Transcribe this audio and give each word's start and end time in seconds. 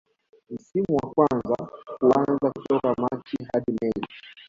Msimu 0.49 0.95
wa 1.03 1.09
kwanza 1.13 1.55
huanza 1.99 2.51
kutoka 2.51 2.95
Machi 3.01 3.37
hadi 3.53 3.71
mei 3.81 4.05